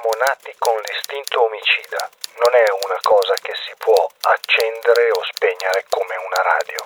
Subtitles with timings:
[0.00, 2.08] Siamo nati con l'istinto omicida.
[2.40, 6.80] Non è una cosa che si può accendere o spegnere come una radio.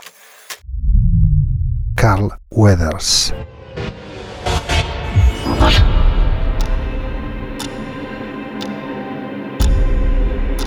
[1.94, 3.32] Carl Weathers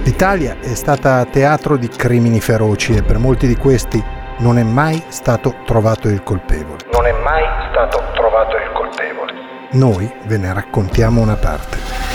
[0.06, 4.02] L'Italia è stata teatro di crimini feroci e per molti di questi
[4.40, 6.86] non è mai stato trovato il colpevole.
[6.94, 9.34] Non è mai stato trovato il colpevole.
[9.72, 12.07] Noi ve ne raccontiamo una parte.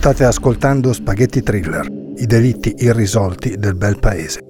[0.00, 4.40] State ascoltando Spaghetti Thriller, i delitti irrisolti del bel paese.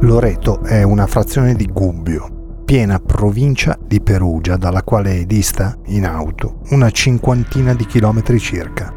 [0.00, 6.60] Loreto è una frazione di Gubbio, piena provincia di Perugia, dalla quale dista, in auto,
[6.72, 8.92] una cinquantina di chilometri circa.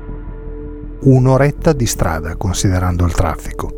[1.04, 3.72] Un'oretta di strada, considerando il traffico.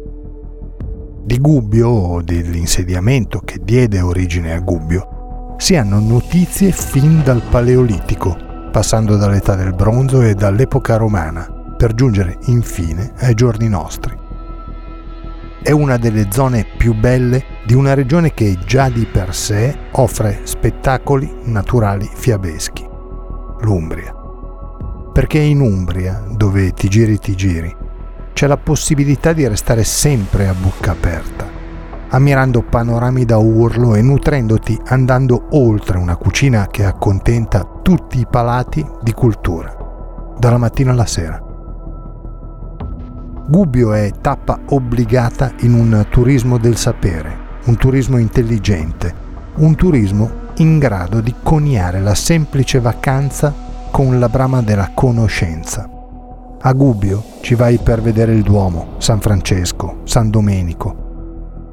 [1.23, 5.14] Di Gubbio, o dell'insediamento che diede origine a Gubbio,
[5.57, 8.37] si hanno notizie fin dal Paleolitico,
[8.71, 11.47] passando dall'età del bronzo e dall'epoca romana,
[11.77, 14.23] per giungere infine ai giorni nostri
[15.65, 20.41] è una delle zone più belle di una regione che già di per sé offre
[20.43, 22.87] spettacoli naturali fiabeschi,
[23.61, 24.13] l'Umbria.
[25.11, 27.75] Perché in Umbria, dove ti giri ti giri,
[28.33, 31.49] c'è la possibilità di restare sempre a bocca aperta,
[32.09, 38.85] ammirando panorami da urlo e nutrendoti andando oltre una cucina che accontenta tutti i palati
[39.01, 39.75] di cultura,
[40.37, 41.41] dalla mattina alla sera.
[43.47, 49.13] Gubbio è tappa obbligata in un turismo del sapere, un turismo intelligente,
[49.55, 53.53] un turismo in grado di coniare la semplice vacanza
[53.91, 55.89] con la brama della conoscenza.
[56.59, 61.04] A Gubbio ci vai per vedere il Duomo, San Francesco, San Domenico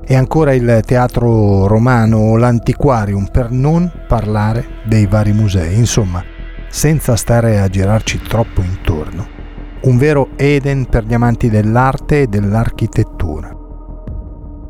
[0.04, 6.22] e ancora il teatro romano o l'antiquarium per non parlare dei vari musei, insomma,
[6.68, 9.40] senza stare a girarci troppo intorno
[9.82, 13.50] un vero Eden per gli amanti dell'arte e dell'architettura.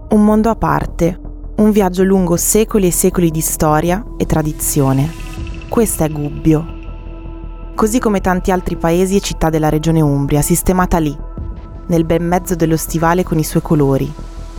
[0.08, 1.20] Un mondo a parte,
[1.56, 5.10] un viaggio lungo secoli e secoli di storia e tradizione.
[5.68, 6.80] Questo è Gubbio.
[7.74, 11.14] Così come tanti altri paesi e città della regione Umbria, sistemata lì,
[11.88, 14.10] nel bel mezzo dello stivale con i suoi colori,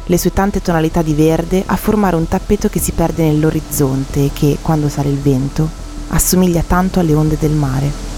[0.08, 4.31] le sue tante tonalità di verde a formare un tappeto che si perde nell'orizzonte e
[4.34, 5.69] che, quando sale il vento,
[6.09, 8.12] assomiglia tanto alle onde del mare.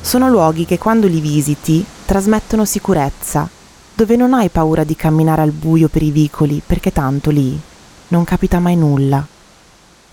[0.00, 3.46] Sono luoghi che quando li visiti trasmettono sicurezza,
[3.94, 7.60] dove non hai paura di camminare al buio per i vicoli, perché tanto lì
[8.08, 9.36] non capita mai nulla.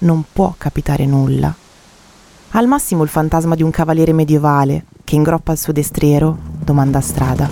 [0.06, 1.52] Non può capitare nulla.
[2.52, 7.50] Al massimo il fantasma di un cavaliere medievale che ingroppa il suo destriero, domanda strada.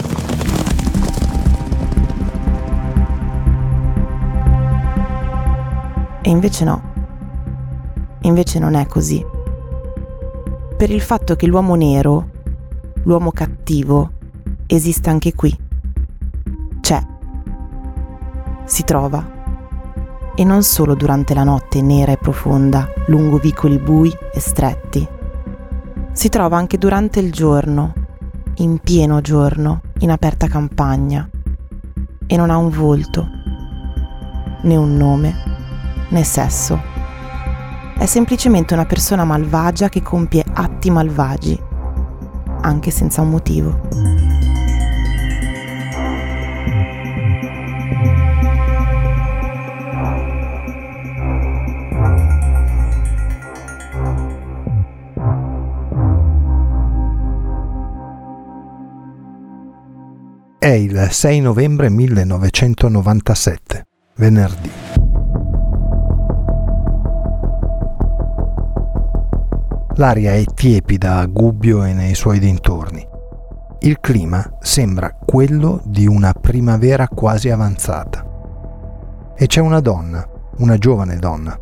[6.22, 6.82] E invece no.
[8.22, 9.26] Invece non è così.
[10.78, 12.30] Per il fatto che l'uomo nero
[13.06, 14.12] l'uomo cattivo
[14.68, 15.58] esiste anche qui.
[16.82, 17.04] C'è.
[18.66, 19.33] Si trova.
[20.36, 25.08] E non solo durante la notte nera e profonda, lungo vicoli bui e stretti.
[26.12, 27.94] Si trova anche durante il giorno,
[28.56, 31.30] in pieno giorno, in aperta campagna.
[32.26, 33.28] E non ha un volto,
[34.62, 35.36] né un nome,
[36.10, 36.82] né sesso.
[37.98, 41.72] È semplicemente una persona malvagia che compie atti malvagi
[42.64, 43.80] anche senza un motivo.
[61.14, 64.72] 6 novembre 1997, venerdì.
[69.98, 73.08] L'aria è tiepida a Gubbio e nei suoi dintorni.
[73.82, 78.26] Il clima sembra quello di una primavera quasi avanzata.
[79.38, 80.28] E c'è una donna,
[80.58, 81.56] una giovane donna.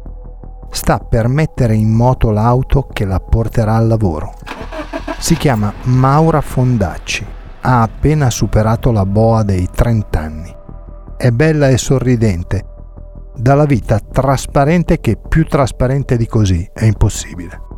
[0.72, 4.34] Sta per mettere in moto l'auto che la porterà al lavoro.
[5.20, 7.40] Si chiama Maura Fondacci.
[7.62, 10.56] Ha appena superato la boa dei 30 anni.
[11.18, 12.66] È bella e sorridente,
[13.36, 17.70] dalla vita trasparente che più trasparente di così è impossibile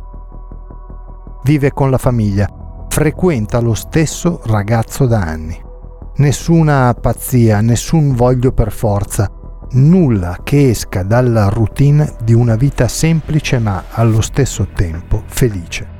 [1.44, 2.48] vive con la famiglia,
[2.88, 5.62] frequenta lo stesso ragazzo da anni.
[6.16, 9.30] Nessuna pazzia, nessun voglio per forza,
[9.72, 15.92] nulla che esca dalla routine di una vita semplice ma allo stesso tempo felice.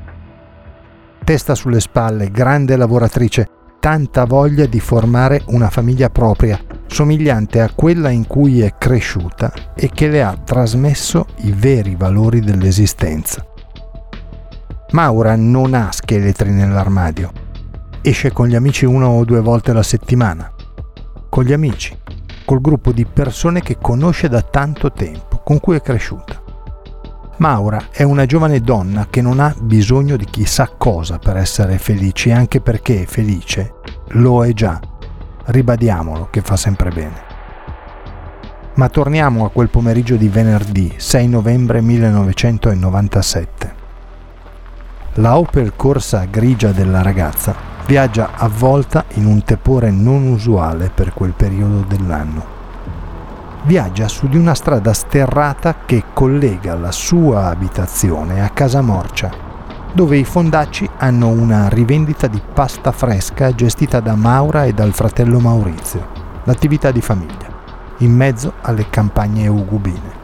[1.23, 3.49] Testa sulle spalle, grande lavoratrice,
[3.85, 9.91] tanta voglia di formare una famiglia propria, somigliante a quella in cui è cresciuta e
[9.93, 13.47] che le ha trasmesso i veri valori dell'esistenza.
[14.93, 17.31] Maura non ha scheletri nell'armadio.
[18.01, 20.51] Esce con gli amici una o due volte alla settimana.
[21.29, 21.95] Con gli amici,
[22.47, 26.44] col gruppo di persone che conosce da tanto tempo, con cui è cresciuta.
[27.39, 32.31] Maura è una giovane donna che non ha bisogno di chissà cosa per essere felice,
[32.31, 33.75] anche perché felice
[34.11, 34.81] lo è già.
[35.47, 37.33] Ribadiamolo che fa sempre bene.
[38.75, 43.75] Ma torniamo a quel pomeriggio di venerdì 6 novembre 1997.
[45.15, 51.33] La Opel Corsa grigia della ragazza viaggia avvolta in un tepore non usuale per quel
[51.33, 52.54] periodo dell'anno.
[53.67, 59.31] Viaggia su di una strada sterrata che collega la sua abitazione a Casa Morcia,
[59.93, 65.41] dove i fondacci hanno una rivendita di pasta fresca gestita da Maura e dal fratello
[65.41, 66.07] Maurizio,
[66.45, 67.49] l'attività di famiglia,
[67.99, 70.23] in mezzo alle campagne ugubine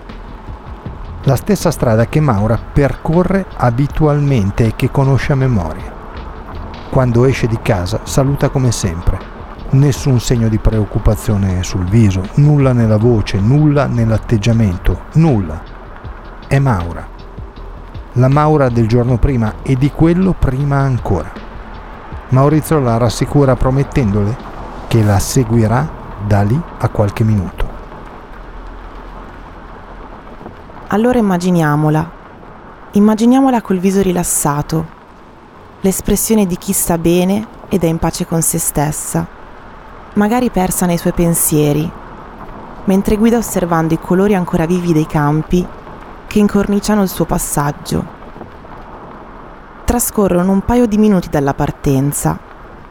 [1.24, 5.92] la stessa strada che Maura percorre abitualmente e che conosce a memoria.
[6.88, 9.29] Quando esce di casa saluta come sempre.
[9.72, 15.62] Nessun segno di preoccupazione sul viso, nulla nella voce, nulla nell'atteggiamento, nulla.
[16.48, 17.06] È Maura.
[18.14, 21.30] La Maura del giorno prima e di quello prima ancora.
[22.30, 24.36] Maurizio la rassicura promettendole
[24.88, 25.88] che la seguirà
[26.26, 27.68] da lì a qualche minuto.
[30.88, 32.10] Allora immaginiamola.
[32.90, 34.84] Immaginiamola col viso rilassato,
[35.82, 39.38] l'espressione di chi sta bene ed è in pace con se stessa,
[40.14, 41.90] magari persa nei suoi pensieri,
[42.84, 45.66] mentre guida osservando i colori ancora vivi dei campi
[46.26, 48.18] che incorniciano il suo passaggio.
[49.84, 52.38] Trascorrono un paio di minuti dalla partenza,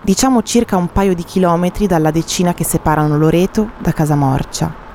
[0.01, 4.87] diciamo circa un paio di chilometri dalla decina che separano Loreto da Casa Morcia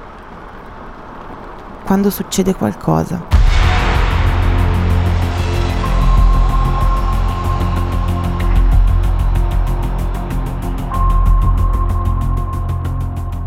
[1.85, 3.34] quando succede qualcosa.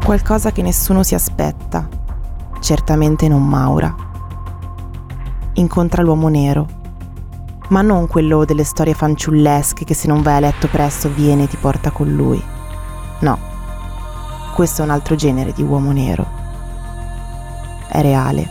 [0.08, 1.86] Qualcosa che nessuno si aspetta,
[2.62, 3.94] certamente non Maura.
[5.56, 6.66] Incontra l'uomo nero,
[7.68, 11.48] ma non quello delle storie fanciullesche che se non vai a letto presto viene e
[11.50, 12.42] ti porta con lui.
[13.20, 13.38] No,
[14.56, 16.26] questo è un altro genere di uomo nero.
[17.90, 18.50] È reale,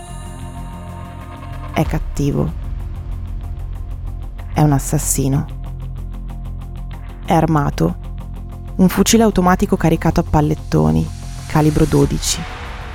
[1.72, 2.52] è cattivo,
[4.52, 5.46] è un assassino,
[7.24, 7.96] è armato,
[8.76, 11.15] un fucile automatico caricato a pallettoni,
[11.46, 12.40] calibro 12,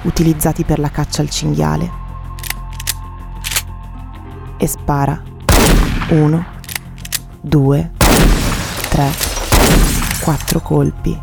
[0.03, 1.91] utilizzati per la caccia al cinghiale,
[4.57, 5.19] e spara
[6.09, 6.45] uno,
[7.39, 7.91] due,
[8.89, 9.09] tre,
[10.21, 11.19] quattro colpi.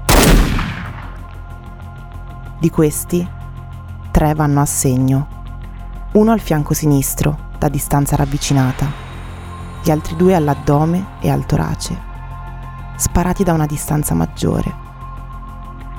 [2.59, 3.29] Di questi
[4.11, 5.29] tre vanno a segno,
[6.13, 8.87] uno al fianco sinistro, da distanza ravvicinata,
[9.83, 11.97] gli altri due all'addome e al torace,
[12.97, 14.87] sparati da una distanza maggiore.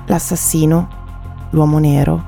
[0.06, 0.99] L'assassino,
[1.52, 2.24] l'uomo nero,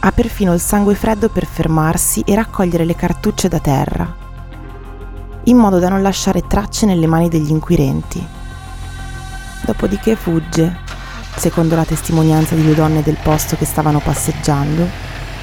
[0.00, 4.14] ha perfino il sangue freddo per fermarsi e raccogliere le cartucce da terra,
[5.44, 8.24] in modo da non lasciare tracce nelle mani degli inquirenti.
[9.62, 10.76] Dopodiché fugge,
[11.36, 14.86] secondo la testimonianza di due donne del posto che stavano passeggiando,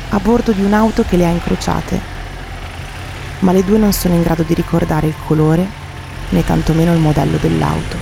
[0.10, 2.00] a bordo di un'auto che le ha incrociate,
[3.40, 5.84] ma le due non sono in grado di ricordare il colore
[6.30, 7.98] né tantomeno il modello dell'auto.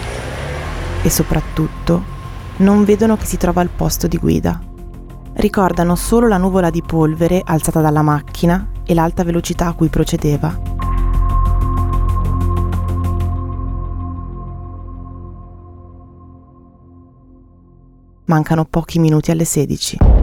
[1.01, 2.11] E soprattutto
[2.57, 4.71] non vedono che si trova al posto di guida.
[5.35, 10.71] Ricordano solo la nuvola di polvere alzata dalla macchina e l'alta velocità a cui procedeva.
[18.25, 20.22] Mancano pochi minuti alle 16.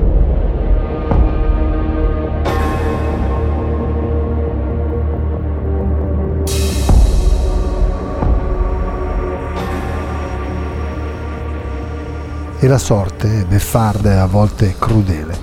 [12.63, 15.35] E la sorte, beffarda e a volte crudele,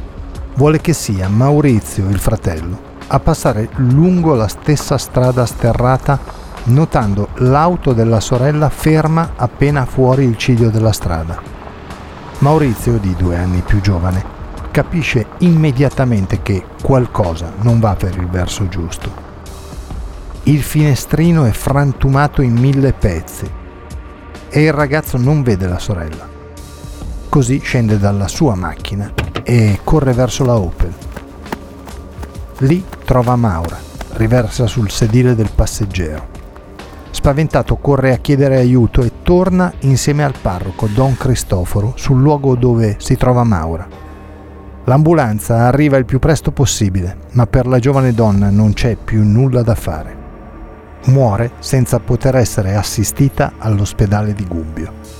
[0.53, 6.19] vuole che sia Maurizio, il fratello, a passare lungo la stessa strada sterrata
[6.65, 11.41] notando l'auto della sorella ferma appena fuori il ciglio della strada.
[12.39, 14.23] Maurizio, di due anni più giovane,
[14.69, 19.25] capisce immediatamente che qualcosa non va per il verso giusto.
[20.43, 23.49] Il finestrino è frantumato in mille pezzi
[24.49, 26.36] e il ragazzo non vede la sorella.
[27.29, 30.93] Così scende dalla sua macchina e corre verso la Opel.
[32.59, 33.77] Lì trova Maura,
[34.13, 36.35] riversa sul sedile del passeggero.
[37.11, 42.95] Spaventato corre a chiedere aiuto e torna insieme al parroco Don Cristoforo sul luogo dove
[42.99, 43.87] si trova Maura.
[44.85, 49.61] L'ambulanza arriva il più presto possibile, ma per la giovane donna non c'è più nulla
[49.61, 50.15] da fare.
[51.07, 55.16] Muore senza poter essere assistita all'ospedale di Gubbio.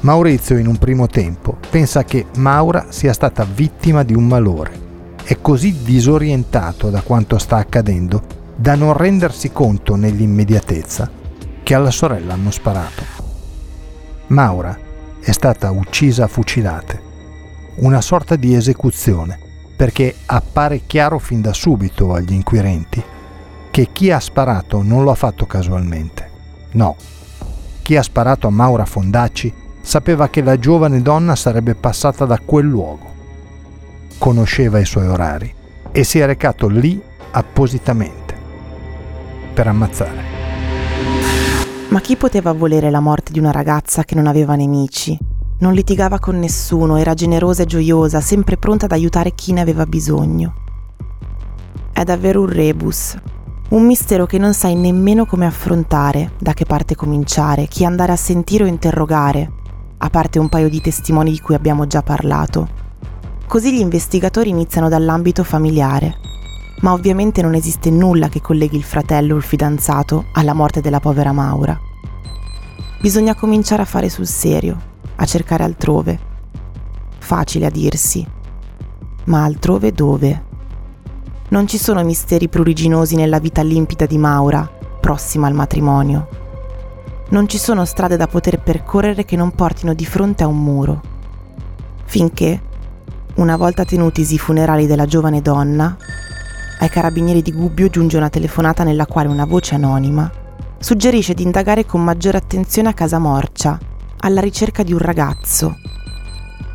[0.00, 4.86] Maurizio in un primo tempo pensa che Maura sia stata vittima di un malore.
[5.24, 8.22] È così disorientato da quanto sta accadendo
[8.54, 11.10] da non rendersi conto nell'immediatezza
[11.62, 13.02] che alla sorella hanno sparato.
[14.28, 14.78] Maura
[15.20, 17.06] è stata uccisa a fucilate
[17.78, 19.38] una sorta di esecuzione,
[19.76, 23.02] perché appare chiaro fin da subito agli inquirenti
[23.70, 26.30] che chi ha sparato non lo ha fatto casualmente.
[26.72, 26.96] No,
[27.82, 32.66] chi ha sparato a Maura Fondacci sapeva che la giovane donna sarebbe passata da quel
[32.66, 33.06] luogo.
[34.18, 35.50] Conosceva i suoi orari
[35.90, 38.36] e si è recato lì appositamente
[39.54, 40.36] per ammazzare.
[41.88, 45.18] Ma chi poteva volere la morte di una ragazza che non aveva nemici,
[45.60, 49.86] non litigava con nessuno, era generosa e gioiosa, sempre pronta ad aiutare chi ne aveva
[49.86, 50.52] bisogno.
[51.94, 53.16] È davvero un rebus,
[53.70, 58.16] un mistero che non sai nemmeno come affrontare, da che parte cominciare, chi andare a
[58.16, 59.52] sentire o interrogare,
[59.98, 62.68] a parte un paio di testimoni di cui abbiamo già parlato.
[63.46, 66.16] Così gli investigatori iniziano dall'ambito familiare,
[66.80, 71.00] ma ovviamente non esiste nulla che colleghi il fratello o il fidanzato alla morte della
[71.00, 71.78] povera Maura.
[73.00, 74.78] Bisogna cominciare a fare sul serio,
[75.16, 76.18] a cercare altrove.
[77.18, 78.26] Facile a dirsi,
[79.24, 80.44] ma altrove dove?
[81.48, 86.47] Non ci sono misteri pruriginosi nella vita limpida di Maura, prossima al matrimonio.
[87.30, 91.00] Non ci sono strade da poter percorrere che non portino di fronte a un muro.
[92.04, 92.62] Finché,
[93.34, 95.96] una volta tenutisi i funerali della giovane donna,
[96.80, 100.30] ai carabinieri di Gubbio giunge una telefonata nella quale una voce anonima
[100.78, 103.78] suggerisce di indagare con maggiore attenzione a casa Morcia
[104.20, 105.76] alla ricerca di un ragazzo.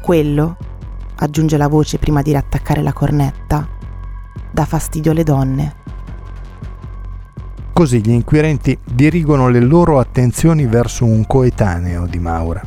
[0.01, 0.57] Quello,
[1.15, 3.67] aggiunge la voce prima di riattaccare la cornetta,
[4.51, 5.75] dà fastidio alle donne.
[7.73, 12.61] Così gli inquirenti dirigono le loro attenzioni verso un coetaneo di Maura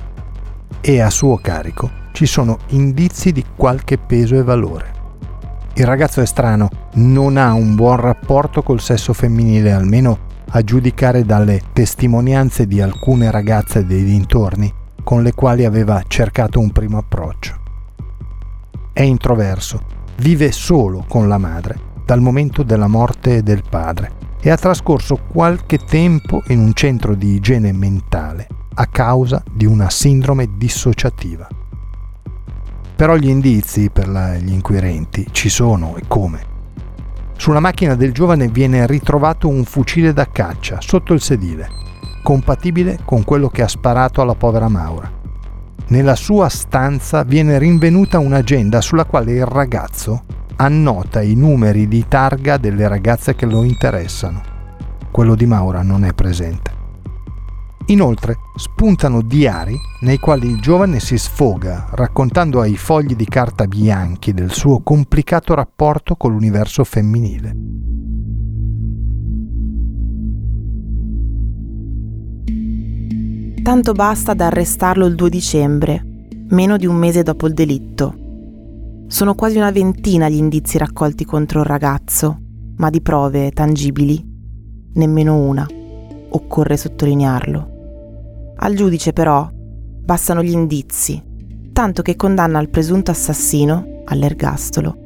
[0.80, 4.94] e a suo carico ci sono indizi di qualche peso e valore.
[5.74, 11.24] Il ragazzo è strano, non ha un buon rapporto col sesso femminile, almeno a giudicare
[11.24, 14.72] dalle testimonianze di alcune ragazze dei dintorni
[15.04, 17.54] con le quali aveva cercato un primo approccio.
[18.92, 19.82] È introverso,
[20.16, 25.76] vive solo con la madre dal momento della morte del padre e ha trascorso qualche
[25.76, 31.48] tempo in un centro di igiene mentale a causa di una sindrome dissociativa.
[32.94, 36.44] Però gli indizi per la, gli inquirenti ci sono e come.
[37.36, 41.68] Sulla macchina del giovane viene ritrovato un fucile da caccia sotto il sedile,
[42.22, 45.10] compatibile con quello che ha sparato alla povera Maura.
[45.88, 50.22] Nella sua stanza viene rinvenuta un'agenda sulla quale il ragazzo
[50.56, 54.42] annota i numeri di targa delle ragazze che lo interessano.
[55.10, 56.74] Quello di Maura non è presente.
[57.88, 64.32] Inoltre spuntano diari nei quali il giovane si sfoga raccontando ai fogli di carta bianchi
[64.34, 67.56] del suo complicato rapporto con l'universo femminile.
[73.62, 78.25] Tanto basta ad arrestarlo il 2 dicembre, meno di un mese dopo il delitto.
[79.08, 82.40] Sono quasi una ventina gli indizi raccolti contro il ragazzo,
[82.76, 84.34] ma di prove tangibili
[84.94, 85.64] nemmeno una.
[86.28, 88.54] Occorre sottolinearlo.
[88.56, 91.22] Al giudice però bastano gli indizi,
[91.72, 94.96] tanto che condanna il presunto assassino all'ergastolo.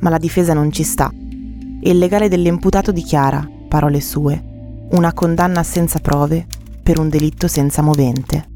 [0.00, 5.62] Ma la difesa non ci sta e il legale dell'imputato dichiara, parole sue, una condanna
[5.62, 6.44] senza prove
[6.82, 8.53] per un delitto senza movente.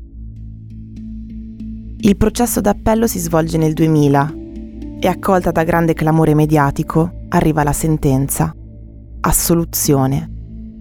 [2.01, 4.35] Il processo d'appello si svolge nel 2000
[5.01, 8.55] e accolta da grande clamore mediatico arriva la sentenza.
[9.21, 10.31] Assoluzione.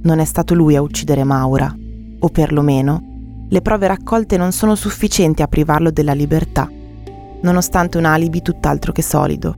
[0.04, 1.76] Non è stato lui a uccidere Maura
[2.20, 6.70] o perlomeno le prove raccolte non sono sufficienti a privarlo della libertà,
[7.42, 9.56] nonostante un alibi tutt'altro che solido.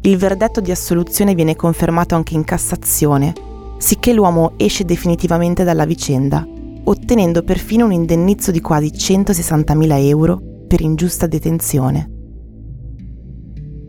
[0.00, 3.32] Il verdetto di assoluzione viene confermato anche in Cassazione,
[3.78, 6.44] sicché l'uomo esce definitivamente dalla vicenda,
[6.82, 12.08] ottenendo perfino un indennizzo di quasi 160.000 euro per ingiusta detenzione.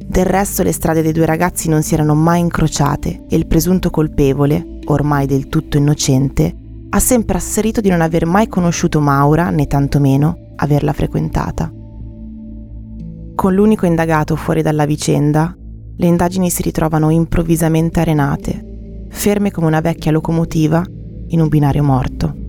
[0.06, 3.90] Del resto le strade dei due ragazzi non si erano mai incrociate e il presunto
[3.90, 6.54] colpevole, ormai del tutto innocente,
[6.90, 11.72] ha sempre asserito di non aver mai conosciuto Maura, né tantomeno averla frequentata.
[13.34, 15.56] Con l'unico indagato fuori dalla vicenda,
[15.96, 20.84] le indagini si ritrovano improvvisamente arenate, ferme come una vecchia locomotiva
[21.28, 22.43] in un binario morto.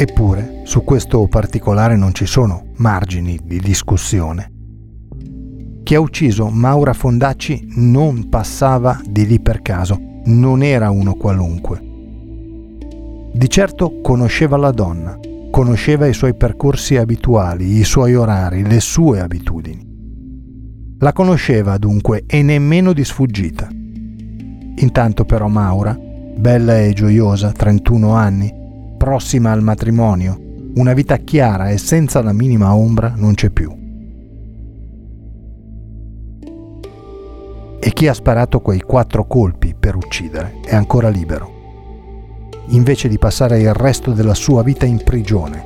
[0.00, 4.52] Eppure, su questo particolare non ci sono margini di discussione.
[5.82, 11.80] Chi ha ucciso Maura Fondacci non passava di lì per caso, non era uno qualunque.
[13.32, 15.18] Di certo conosceva la donna,
[15.50, 19.84] conosceva i suoi percorsi abituali, i suoi orari, le sue abitudini.
[21.00, 23.66] La conosceva dunque e nemmeno di sfuggita.
[24.76, 28.58] Intanto però Maura, bella e gioiosa, 31 anni,
[29.08, 30.38] prossima al matrimonio,
[30.74, 33.74] una vita chiara e senza la minima ombra non c'è più.
[37.80, 41.50] E chi ha sparato quei quattro colpi per uccidere è ancora libero,
[42.66, 45.64] invece di passare il resto della sua vita in prigione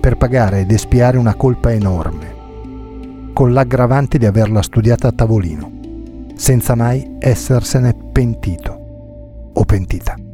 [0.00, 5.70] per pagare ed espiare una colpa enorme, con l'aggravante di averla studiata a tavolino,
[6.34, 10.29] senza mai essersene pentito o pentita.